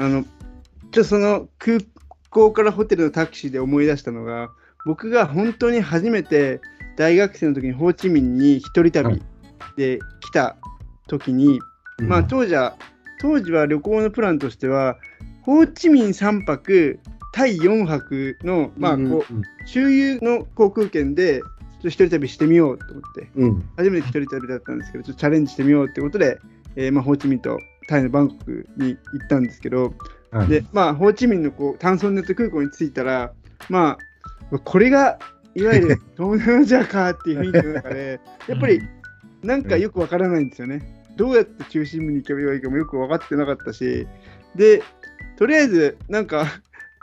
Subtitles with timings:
[0.00, 1.78] あの、ちょっとその空
[2.30, 4.50] 港からホテルのタクシーで思い出したのが、
[4.86, 6.62] 僕が本当に初めて
[6.96, 9.22] 大学生の時にホーチミンに一人旅
[9.76, 10.56] で来た
[11.06, 11.60] 時に、
[12.00, 12.76] まあ当時は、
[13.20, 14.96] 当時は旅行のプランとしては、
[15.42, 16.98] ホーチミン3泊、
[17.34, 23.68] タイ4泊の、まあこう、周遊の航空券で、ちょっと一人旅してみようと思って、うん。
[23.76, 26.38] 初めて一人旅だったんですけど、ちょっとチャレンジしてみようってことで、
[26.76, 27.58] えーまあ、ホーチミンと
[27.90, 29.94] タイのバンコクに行ったんですけど、
[30.30, 33.32] はいで、まあ、ホーチミンのこうタンソンネット空港に着いたら、
[33.68, 33.98] ま
[34.52, 35.18] あ、これが
[35.56, 38.80] いわゆる東南アジアかっていう雰囲気の中で、やっぱり
[39.42, 41.04] なんかよくわからないんですよね。
[41.16, 44.06] どうやって中心部に行けばいいかもよく分かってなかったし、
[44.54, 44.84] で、
[45.36, 46.46] とりあえず、なんか、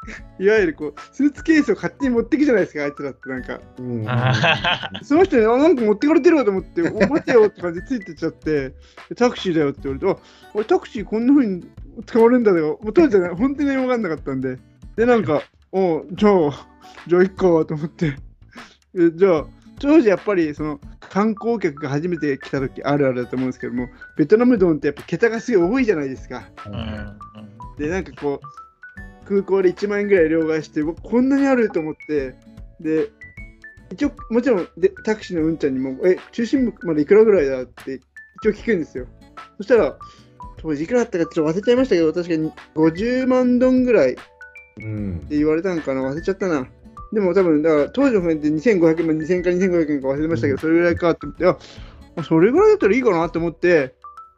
[0.40, 3.60] いわゆるこうスーツケースを勝手に持ってくじゃないですか、あいつらってなんか。
[3.80, 4.06] うん。
[4.08, 8.70] あその人に、あなんか持ってかれてるわと思って、 お待てよって感じでついてっちゃって、
[9.10, 10.17] でタクシーだよって言われて、あ
[10.54, 11.66] 俺タクシーこんな風に
[12.06, 12.80] 使われるんだよ。
[12.81, 14.58] もう当時はね 本当に何も分かんなかったんで。
[14.95, 16.67] で、なんか、おじゃあ、
[17.08, 18.16] じゃあ行っかと思って。
[18.95, 19.45] えじゃあ、
[19.80, 26.50] 当時やっぱりその観光客が初めて来た時あるあるだと思うんですけども、ベトナム丼ってやっぱ桁がすごい多いじゃないですか。
[26.66, 28.48] ーうんで、なんかこう、
[29.28, 32.36] 空港で1万円ぐらい両替して、僕こんなにあると思って、
[32.80, 33.09] で、
[33.92, 38.00] 一応、もちろんでタクシーのうんちゃんにも、え、中心部までいくらぐらいだって
[38.42, 39.08] 一応聞くんですよ。
[39.58, 39.98] そしたら、
[40.58, 44.22] 当時いくらだったかちょっと忘れちゃいましたけど、確かに50万ドンぐらいって
[44.80, 45.28] うん。
[45.30, 46.67] 言われたのかな、忘れちゃったな。
[47.14, 51.45] でも多分、だから当時の船って2500円、まあ2000か2500円か忘れましたけど、うんそれぐらいかって思って、
[52.17, 53.95] あそれぐらいだったらいいかなと思って、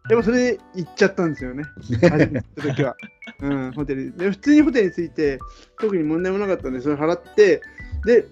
[0.08, 1.64] でもそれで行っちゃったんですよね。
[2.10, 2.96] 初めて行った時は。
[3.42, 4.32] うん、ホテルで。
[4.32, 5.40] 普通にホテルに着いて、
[5.80, 7.62] 特に問題もなかったんで、それ払って、
[8.06, 8.26] で、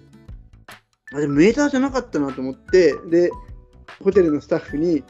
[1.12, 3.30] あ、でもメーターじゃなかったなと思って、で、
[4.02, 5.02] ホテルのスタッフに、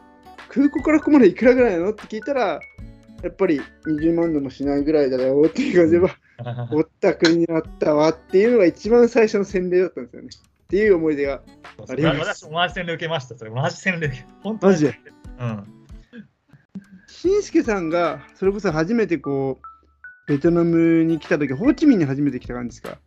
[0.49, 2.61] 空港からここまでいくらぐらいなのって聞いたら、
[3.23, 6.07] やっぱり20万度もしないぐらいだよっていう感じで、
[6.81, 10.29] ったくりになったわっていうのが一番最初の洗礼だったんですよね。
[10.29, 11.43] っていう思い出が。
[11.89, 13.37] あります私、同じ洗礼受けました。
[13.37, 14.27] それ、同じ洗礼。
[14.43, 14.99] 本当にマジで
[15.41, 15.65] うん。
[17.09, 19.68] しんすけさんが、それこそ初めてこう、
[20.29, 22.99] ベトナムに来た時、ホーチミンに初めて来た感じですか？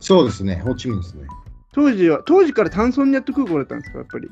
[0.00, 0.56] そうですね。
[0.56, 1.26] ホーチミンですね。
[1.72, 4.28] 当時は、当時からタンソンニャット空港だったんですか、やっぱり？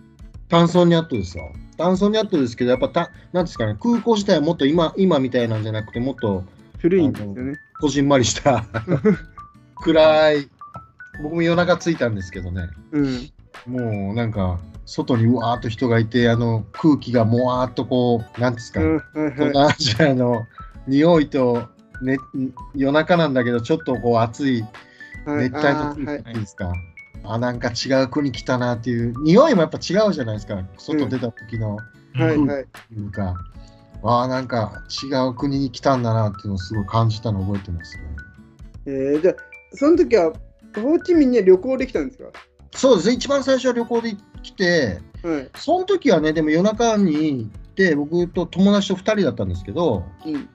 [0.48, 1.52] タンソンニャットですよ。
[1.76, 6.44] タンソンニャットですけど、やっぱた、なんですかね、空港自体はもっと今今みたいなんじゃなくて、もっと
[6.78, 7.54] 古いんですよね。
[7.80, 8.64] こじんまりした、
[9.84, 10.48] 暗い、
[11.22, 13.30] 僕も夜中着いたんですけどね、うん。
[13.66, 19.32] もうなんか、外にうわーっと人がいて、あの空気がもわーっとこう、なんですか、うん、はいはい。
[19.34, 20.46] 東南アジアの
[20.88, 21.68] 匂いと、
[22.02, 22.16] ね、
[22.74, 24.62] 夜中なんだけど、ちょっとこう暑い
[25.24, 26.72] はい熱帯の空気っていうんですか？
[27.24, 32.66] あなんか違う国来たなっていう匂いもやっぱ違うじゃないですか外出た時の、はいはい。
[32.92, 33.34] いうか
[34.04, 38.02] ああなんか違う国に来たんだなっていうのをすごい感じたのを覚えてますね
[38.86, 39.34] えー、じゃあ、
[39.74, 40.32] その時は、
[40.76, 42.26] ホーチミンには旅行できたんですか？
[42.72, 45.48] そうですね一番最初は旅行で来てはい。
[45.56, 50.48] その時はねでも夜中に行って僕と友達と2人だったんですけどうん。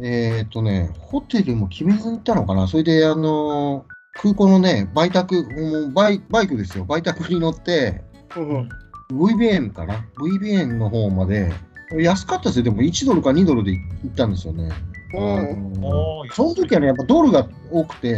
[0.00, 2.66] えっ、とねホテルも決めずに行ったのかな？
[2.66, 5.42] それであのー空港のね売却
[5.82, 8.00] もうバイバイクですよ売却に乗って
[8.32, 8.68] ほうほう
[9.12, 11.52] VBN かな ?VBN の方まで、
[11.98, 12.64] 安かったですよ。
[12.64, 14.70] でも1ドルか2ドルで行ったんですよね。
[15.14, 15.88] おーあの
[16.20, 18.14] おーその時はね、やっぱドルが多くて、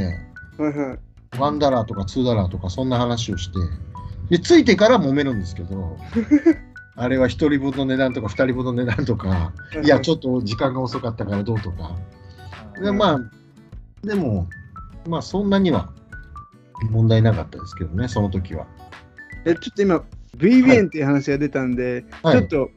[0.59, 0.99] はいはい。
[1.33, 3.59] 1ダラーとか2ダラーとかそんな話をして、
[4.31, 5.97] で、ついてから揉めるんですけど、
[6.97, 9.53] あれは1人分の値段とか2人分の値段とか、
[9.85, 11.95] いや、ちょっと時間が遅かったからどうとか。
[12.81, 13.21] で、うんまあ、
[14.07, 14.49] でも、
[15.07, 15.91] まあそんなには
[16.91, 18.67] 問題なかったですけどね、その時は。
[19.45, 19.51] と。
[19.51, 20.03] え、ちょっと今、
[20.39, 22.71] VBN っていう話が出たんで、はいちょっと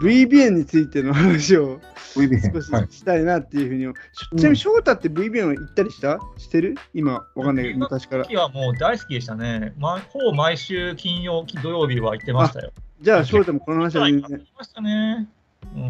[0.00, 1.78] VBN についての話を
[2.14, 2.86] 少しはい。
[2.90, 3.94] したいなっていうふうに、うん
[4.38, 6.18] ちなみに翔太って VBN は行ったりした？
[6.38, 6.76] してる？
[6.94, 8.24] 今、わかんないけど、昔から。
[8.24, 9.74] 時はもう大好きでしたね。
[9.76, 12.72] ま、ほぼ毎週金曜、土曜日は行ってましたよ。
[13.00, 14.46] じゃあ、翔太もこの話は全然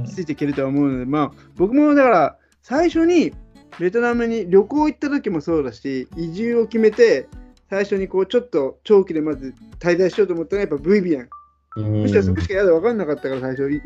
[0.06, 3.32] ついていけるとは思うので、まあ、僕もだから、最初に
[3.78, 7.28] ベトナムに旅行行った時もそうだし、移住を決めて、
[7.68, 11.28] 最初にこう、ちょっと長期でまず滞在しようと思ったのはやっぱ VBN。
[11.76, 13.80] むしろそこしかやだ分かんなかったから、最初、い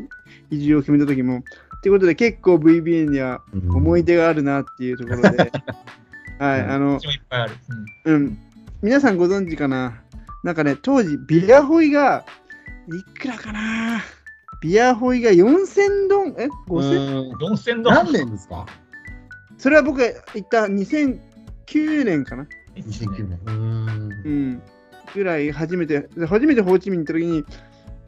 [0.49, 1.43] 移住を決めた時も。
[1.81, 5.51] ということで、結構 VBN には思い出があるなっていうところで、
[6.39, 6.99] はい、あの
[8.05, 8.37] うん、
[8.81, 10.01] 皆さんご存知かな？
[10.43, 12.25] なんかね、当時、ビアホイが、
[12.87, 14.01] いくらかな？
[14.61, 17.21] ビアホイが4000ドン、え ?5000?
[17.21, 17.95] うん4000ドル。
[17.95, 18.65] 何年ですか？
[19.57, 23.39] それは僕が行った2009年かな ?2009 年。
[23.45, 24.61] うーんうん。
[25.13, 27.45] ぐらい初めて、初めてホーチミンに行った時に、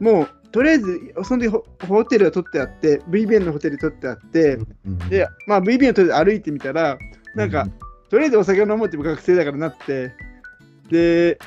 [0.00, 6.96] もうとりあえずその時ホホテルが取ってあって VBN のホテル取ってあって、うんで、まあ、VBN のホテルで歩いてみたら
[7.34, 7.66] なんか、
[8.08, 10.12] とりあえずお酒を飲もうって学生だからなって
[10.90, 11.38] で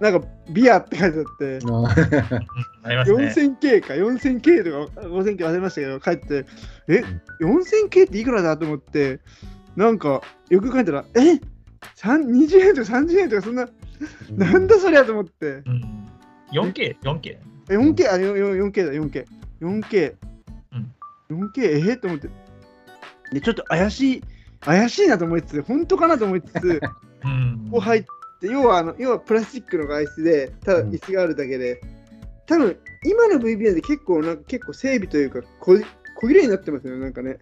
[0.00, 3.26] なんかビアって書いてあってうんあうんありますね。
[3.60, 6.46] 4000K か 4000K とか 5000K 忘れましたけど帰って
[6.88, 7.02] え
[7.40, 9.20] 4000K っていくらだと思って
[9.76, 11.40] なんかよく書いたらえ
[11.94, 13.68] 三20円とか30円とかそんな、
[14.30, 15.46] なんだそりゃと思って。
[15.46, 16.08] うん。
[16.52, 17.38] 4K、4K。
[17.70, 19.26] え？4K あよよ 4K だ 4K
[19.60, 20.14] 4K、
[21.30, 21.96] 4K え？
[21.96, 22.28] と思って。
[23.32, 24.24] でちょっと怪しい
[24.60, 26.80] 怪しいなと思いつつ本当かなと思いつつ
[27.24, 27.68] うん。
[27.70, 28.08] こう入って
[28.42, 31.80] 要はあの要はプラスチックの外室でただ椅子があるだけで、
[32.46, 35.74] 多分今の VBN で結構なんか結構整備というかこ
[36.16, 37.38] 小切れになってますよねなんかね。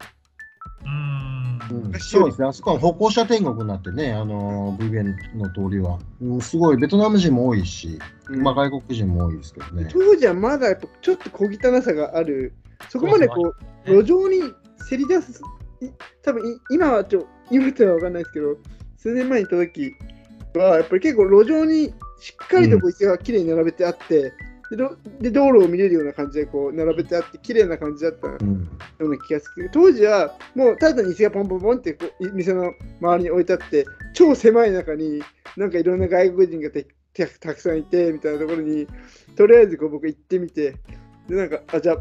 [0.85, 1.85] うん。
[1.85, 2.01] うん。
[2.01, 6.77] そうですね、あそこは歩行者天国になってね、あの VBN の通りは、うん、すごい。
[6.77, 7.99] ベトナム人も多いし、
[8.29, 8.43] うん。
[8.43, 9.89] まあ、外国人も多いですけどね。
[9.93, 12.53] 当時はまだやっぱちょっと小汚さがある。
[12.89, 13.53] そこまでこ
[13.87, 14.53] う路上に
[14.89, 15.43] せり出す
[15.81, 15.91] い
[16.23, 18.57] 多分い今はちょ今っては分かんないですけど
[18.97, 19.95] 数年前に行った時
[20.55, 24.33] はやっぱり結構路上にしっかりとこう椅子がきれいに並べてあって、
[24.71, 28.69] でどで道路を見れるような感じでこう並べてあって綺麗な感じだったようん。
[28.99, 29.71] うな気がする。
[29.73, 35.23] 当時はもうただに椅子がポンポンポンってこうい店の周りに置いてあって超狭い中に
[35.57, 36.71] なんかいろんな外国人が
[37.41, 38.87] たくさんいてみたいなところに
[39.37, 40.75] とりあえずこう僕行ってみて
[41.29, 41.97] でなんかあじゃあ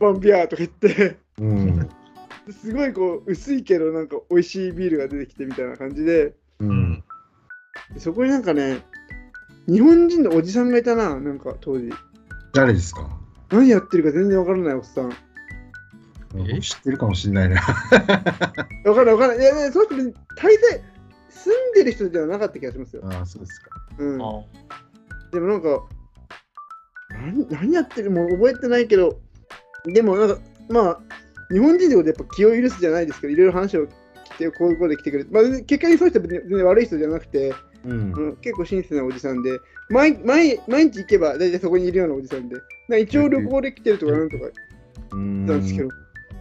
[0.00, 1.88] バンビアーとか言ってうん。
[2.50, 6.94] すごいこう薄いけどなんか美味しいビールが出てきてみたいな感じでうん。
[6.96, 7.02] で
[7.98, 8.78] そこになんかね
[9.66, 11.90] 日本人のおじさんがいたななんか当時。
[12.52, 13.08] 誰ですか？
[13.50, 15.12] 何やってるか全然わからないおっさん。
[16.48, 16.60] え？
[16.60, 17.56] 知ってるかもしれない ね。
[18.84, 20.82] わからないわからないいやねその人別に大体
[21.28, 23.70] 住んでる人ではなかった気がしますよ、ああ、そうですか。
[23.98, 24.44] うん、あ
[25.32, 25.82] でもなんか
[27.10, 29.18] 何何やってるもう覚えてないけど
[29.86, 30.38] でもなんか
[30.68, 31.00] まあ
[31.52, 33.90] 日本人ってことでやっぱ気を許すじゃないですけどいろいろ話を聞い
[34.38, 37.52] てこういうことで来てくれて、まあ、結果にそういう人は別に全然悪い人じゃなくて、
[37.84, 38.12] うん。
[38.12, 42.56] うん、結構親切なおじさんで毎毎毎日行けば大体そこにいるようなおじさんで
[43.00, 44.44] 一応旅行で来てるとかなんとか
[45.12, 45.46] うん。
[45.46, 45.88] なんですけど、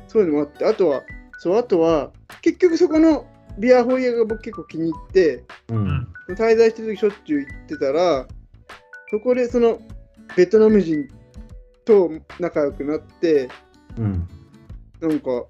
[0.07, 1.03] そういうのもあって、あとは、
[1.39, 3.25] そう、あとは、結局そこの
[3.57, 6.07] ビアホイヤが僕結構気に入って、うん。
[6.29, 8.27] 滞在してる時しょっちゅう行ってたら、
[9.11, 9.79] そこでその
[10.35, 11.07] ベトナム人
[11.85, 13.49] と仲良くなって、
[13.97, 14.27] うん。
[15.01, 15.45] なんか、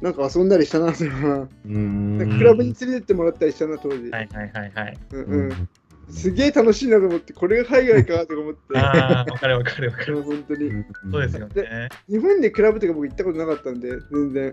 [0.00, 1.48] なんか遊んだりしたな、それは。
[1.66, 4.10] うんクラブに連れてってもらったりしたな、当時。
[4.10, 4.98] はいはいはいはい。
[5.12, 5.68] うんううんん、
[6.10, 8.78] すげえ楽しいなと思って、これが海外かとか思って。
[8.78, 10.16] ああ、わかるわかるわかる。
[10.18, 10.84] うん本当に。
[11.12, 11.88] そうですよね。
[12.08, 14.52] 日本でクラブとか僕行ったことなかったんで、全然。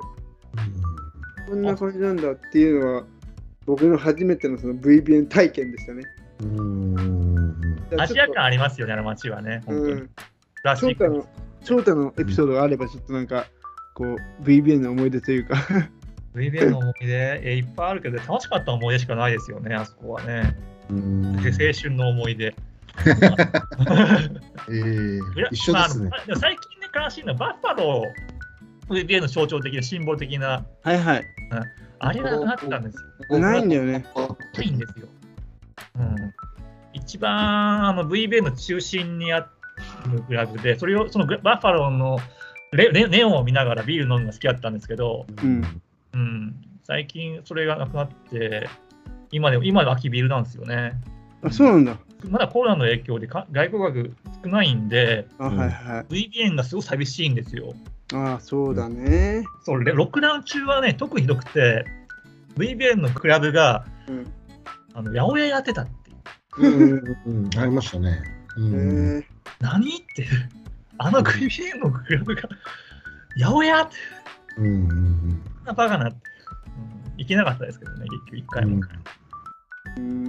[1.48, 3.04] こんな感じなんだっていうのは、
[3.66, 6.04] 僕の初めてのその VBN 体験でしたね。
[6.42, 9.62] うんアジア感ありますよね、あの街はね。
[9.66, 9.92] 本当に。
[9.94, 10.10] うん
[10.76, 11.26] 翔太の、
[11.64, 13.48] 翔太のエピソードがあれば、ちょっとなんか、
[13.98, 15.56] こう、VBN の思い出というか、
[16.36, 20.56] VBN の思い出、 えいっぱいあるけど、楽しかった思い出しかないですよね、あそこはね。
[20.92, 22.54] うんで青春の思い出。
[23.08, 25.20] えー
[25.52, 26.18] 一緒ですねま。
[26.36, 31.24] あ最近ね、悲しいのは、バッファロー、VBN の象徴的な、シンボル的な、はいはい。
[31.98, 32.98] あれがなくなったんです
[33.32, 33.40] よ。
[33.40, 34.06] ないんだよね。
[34.56, 35.08] ないんですよ。
[35.96, 36.16] うん、
[36.94, 39.48] 一番あの VBN の中心にある
[40.28, 42.20] クラブで、それをそのバッファローの
[42.72, 45.82] レレネオンを見ながらビール飲むのが好きだったんですけど、うん
[46.14, 48.70] うん、最近それがなくなって、
[49.32, 50.94] 今でも今秋ビールなんですよね。
[51.44, 51.98] あ、そうなんだ。
[52.30, 56.30] まだコロナの影響でか外国学少ないんで、はいはい。
[56.30, 57.74] VBN がすごい寂しいんですよ。
[58.14, 59.44] あそうだね。
[59.64, 61.86] そうレロックダウン中はね、特にひどくて、
[62.58, 64.34] VBN のクラブがうん。
[64.94, 65.88] あの八百屋やってたっ
[66.56, 67.18] ていう。
[67.26, 67.46] うん。
[67.46, 68.20] うんありましたね。
[68.58, 69.28] うへんえ
[69.60, 70.26] 何って
[71.06, 72.42] いう、あの VBN のクラブが
[73.40, 73.96] 八百屋って、
[74.58, 76.18] うんうんそんなバカなって、
[77.10, 78.76] うん、行けなかったですけどね、結局一回も。
[78.76, 78.88] うんうん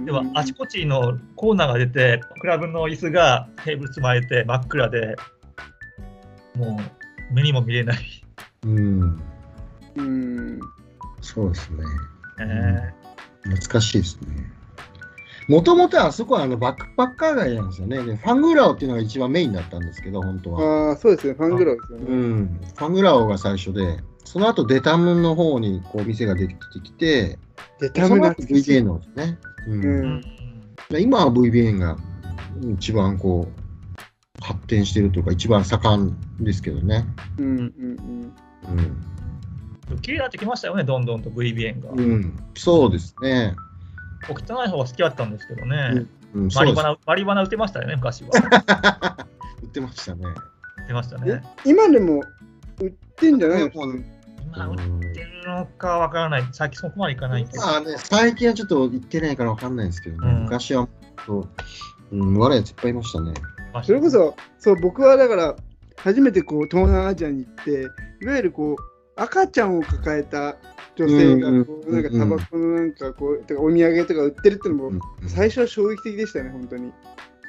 [0.05, 5.15] でも、あちこちのコーナーが出て、クラブの椅子がテーブル積まれて真っ暗で、
[6.55, 6.79] も
[7.31, 7.99] う目にも見れない。
[8.63, 9.21] うん
[9.95, 10.59] うん。
[11.21, 11.83] そうですね。
[12.39, 12.93] え
[13.43, 14.51] 懐かしいですね。
[15.49, 17.97] もともとあそこはあのバックパッカー街なんですよね。
[18.03, 20.89] でファングラオっていうのが一番メインだったんですけど、本当は。
[20.89, 21.33] ああ、そうですね。
[21.33, 22.15] ファングラウですようね。
[22.15, 27.39] ん、ファングラオが最初で、その後デタムの方にこう店ができてきて、
[27.79, 29.39] で、多分その VBN のですね。
[29.67, 30.21] うんうんうん
[30.89, 31.97] で今は VBN が
[32.73, 37.05] 一番こう発展してるというか、一番盛んですけどね。
[37.37, 38.33] うんうんうん
[40.01, 41.89] 綺麗になってきましたよね、どんどんと VBN が。
[41.91, 43.55] うん、そうですね。
[44.27, 48.29] 僕汚い方が好きだったんですけどね、うん、うですリバナマリバナ打てましたよね、昔は。
[49.61, 50.25] 打ってましたね。
[50.87, 51.43] 出ましたね。
[51.65, 52.21] 今でも
[52.79, 53.87] 売ってんじゃないの？
[53.87, 54.03] もう
[54.55, 54.77] 今売っ
[55.13, 56.43] てるのかわからない。
[56.51, 57.61] 最近そこまでいかないけど。
[57.61, 60.87] まあね、最近はちょっと行ってないからわかんないですけどね、うん昔は
[61.25, 61.47] と、
[62.11, 63.33] うん、悪いやついっぱいいましたね。
[63.83, 65.55] それこそ、そう、僕はだから、
[65.97, 67.87] 初めてこう東南アジアに行って、
[68.23, 70.55] いわゆるこう、赤ちゃんを抱えた
[70.95, 76.91] 女性がこう、うんなんかタバコのなんかこう、てかお土産とか売ってるってのも、うん最初は衝撃的でしたね、本当に。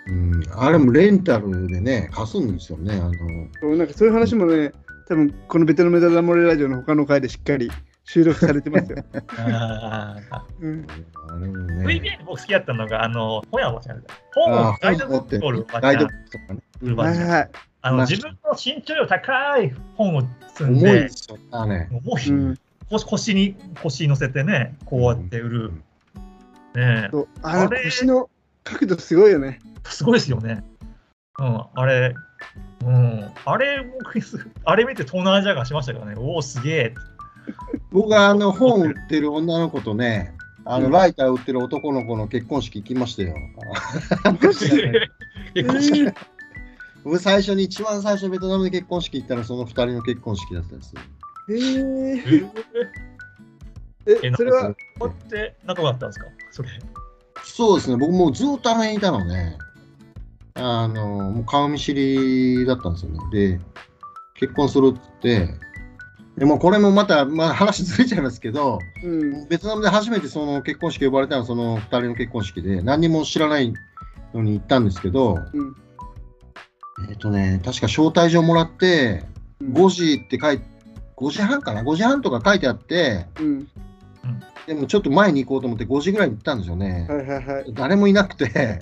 [0.06, 2.94] うん、あれもレンタルでね、貸すんですよね。
[2.94, 3.12] あの
[3.60, 4.72] そうなんかそういう話もね、
[5.08, 7.70] 多分このベトナムダダモレラジオの他の回でしっかり
[8.04, 9.04] 収録されてますよ。
[9.38, 10.86] あーうん、
[11.28, 11.84] あれもね。
[11.86, 16.24] VBA 僕好きだったのが、あの、本屋おばちゃんだ本あをガイドブックをガイドブッ。
[16.24, 16.60] クとかね。
[16.80, 17.50] 売るおばちゃんはいはい。
[17.82, 20.22] あのまあ自分の身長より高い本を
[20.54, 21.38] 積ん重いでで、すよ。
[21.50, 21.88] あね。
[22.04, 22.58] 重い、うん、
[22.90, 25.72] 腰腰に腰に乗せてね、こうやって売る。
[26.74, 27.10] ね
[27.42, 28.30] あれ腰の
[28.64, 29.60] 角度すごいよね。
[29.84, 30.64] すごいですよね。
[31.38, 32.14] うん、あれ、
[32.84, 34.20] うん、あれ、僕、
[34.64, 36.94] あれ見て東南アジアがしましたからね、おお、すげえ。
[37.90, 43.34] 僕はあの本売ってる女の子とね、あうんのライター売ってる男の子の結婚式行きましたよ。
[47.02, 51.00] 僕最初に一番最初ベトナムで結婚式行ったらその二人の結婚式だったんですよ。
[51.54, 52.50] ー、え？
[54.06, 56.26] えー、え、それは、こうやって仲良かったんですか？
[56.50, 56.68] それ。
[57.44, 59.58] そうですね、僕もうずっとアメにいたのね、
[60.54, 63.18] あの、もう顔見知りだったんですよね。
[63.32, 63.60] で、
[64.34, 65.48] 結婚するって、
[66.36, 73.74] でもこれもまた、まあ、話ずれちゃいますけど、うん、ベトナムで初めてその結婚式呼ばれたのはその二人の結婚式で、何にも知らない
[74.32, 75.76] のに行ったんですけど、うん。
[77.10, 79.24] えっ、とね、確か招待状もらって、
[79.60, 80.69] うん、5時って書いて、
[81.20, 83.68] 5時半かな ?5 時半とか書いてあって、うん、
[84.66, 87.06] でもちょっと前に行こうと思って5時ぐらいに行ったんですよね。
[87.08, 87.74] はいはいはい。
[87.74, 88.80] 誰もいなくて、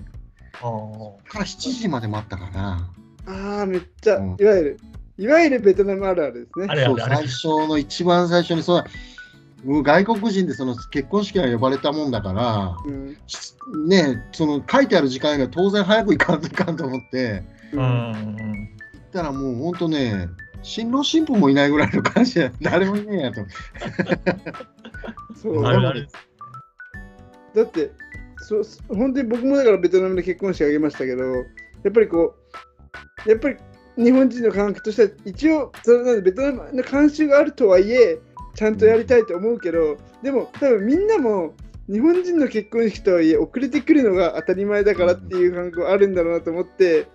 [0.63, 1.31] ああ。
[1.31, 2.91] から7時まで待ったかな。
[3.27, 4.81] ああ、めっちゃ、うんいわゆる、
[5.19, 6.67] いわゆるベトナムあるあるですね。
[6.69, 7.27] あれあれあれ最。
[7.27, 8.85] 初の一番最初にそう
[9.65, 13.55] 外国人でその結婚式が呼ばれたもんだから、うん、し
[13.89, 17.43] ねその書いてある時間が当然早く行かんといかんと思って
[17.73, 18.15] ううんん。
[18.15, 18.69] 行
[19.01, 20.29] ったらもう本当ね
[20.63, 23.41] 新郎新婦もいないぐらいの感じで誰もいねえやと。
[25.41, 25.65] そう。
[25.65, 26.09] あるある。
[27.55, 27.91] だって
[28.39, 31.43] そう本当に僕もだからベトナムで結婚式あげましたけどや
[31.89, 32.35] っぱりこ
[33.27, 33.57] うやっぱり
[33.97, 38.19] 日本人の感覚としては一応それなんでベトナムの慣習があるとはいえ
[38.55, 41.55] ちゃんとやりたいと思うけど、でも多分みんなも
[41.89, 47.07] 日本人の結婚式とはいえ遅れてくるのが当たり前だからっていう感覚はあるんだろうなと思って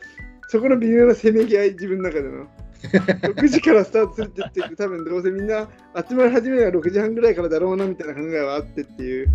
[0.48, 2.48] そこの微妙なせめぎ合い自分の中での
[2.92, 5.68] 6時からスタートするって言って多分どうせみんな
[6.08, 9.30] 集まり始めるのが6時半ぐらいからだろうなみたいな考えはあってっていう。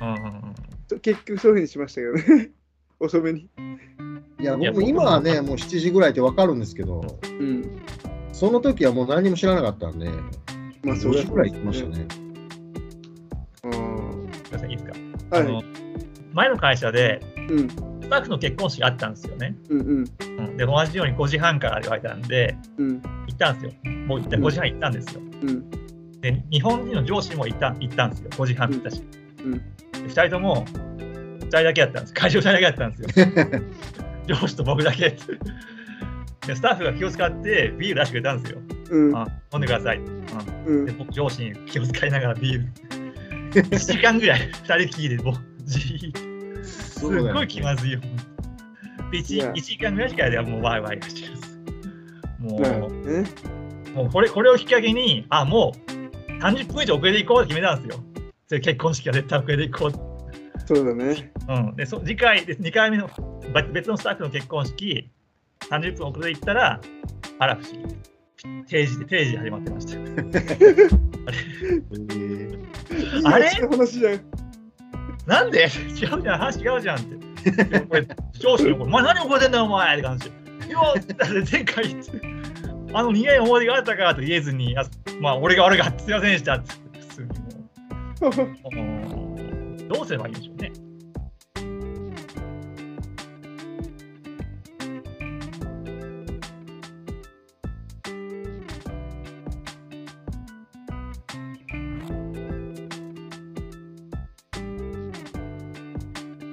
[0.00, 0.14] うんうん
[0.92, 1.00] うん。
[1.00, 2.50] 結局そういうふうにしましたけどね。
[3.00, 3.48] 遅めに。
[4.38, 7.02] いや僕も今はねもう7時ぐらいって分かるんですけど
[7.40, 7.80] うん。
[8.32, 10.22] その時はもう何も知らなかったんで5
[10.84, 12.06] まあそれ時ぐらい行きましたね。
[13.64, 13.72] うん。
[13.72, 14.92] すみません、いいですか？
[15.36, 15.46] はい。
[15.46, 15.62] あの
[16.32, 17.68] 前の会社で、うん
[18.06, 19.56] スタッフの結婚式があったんですよね。
[19.68, 20.04] うんうん
[20.38, 23.92] うん、で、同じように5時半から言われたんで、うん行ったんですよ。
[24.06, 25.20] もう行ったうん5時半行ったんですよ。
[25.20, 25.70] うん
[26.20, 28.30] で、日本人の上司も行った行ったんですよ。
[28.30, 29.02] 5時半行ったし。
[29.44, 29.60] うんで
[30.04, 32.14] 2人とも、2人だけやったんです。
[32.14, 33.26] 会場2人だけやったんですよ。
[34.40, 35.16] 上司と僕だけ。
[36.46, 38.60] でスタッフが気を使ってビール出してくれたんですよ。
[38.90, 39.98] うんあ飲んでください。
[39.98, 42.86] うんうんで僕上司に気を使いながらビール。
[43.50, 45.34] 1時間ぐらい2人きりでもう
[45.64, 46.25] じーっと
[46.96, 48.00] すごい気まずいよ。
[49.10, 51.60] でい 1, や時間ぐらいしかではもうワイワイがしてます。
[52.40, 52.90] もう、
[53.94, 55.92] もうこれこれをきっかけに、あ、もう
[56.42, 58.02] 30分以上遅れていこうって決めたんですよ。
[58.48, 59.92] それ結婚式は絶対遅れていこう。
[60.66, 63.08] そうだねうん、でそ次回で2回目の
[63.54, 65.08] ば別のスタッフの結婚式、
[65.70, 66.80] 30分遅れて行ったら、
[67.38, 67.94] あら不思議。
[68.68, 69.92] 定時で定時で始まってました。
[73.30, 73.46] あれ？
[73.46, 74.20] いい話じゃん
[75.26, 75.64] なんで？
[75.64, 77.50] 違うじゃん、話違うじゃんって。
[77.64, 78.06] でこれ
[78.38, 80.36] 上司の子、お前何覚えてんだよ、お前って感じで。
[80.68, 81.96] いや、だって前回
[82.92, 84.84] あの苦い思い出があったかと言えずに、あ
[85.20, 87.34] まあ、俺が悪かった、すいませんでしたって、普通にも
[88.20, 88.70] う。
[88.72, 88.80] う
[89.84, 90.72] んどうすればいいんでしょうね。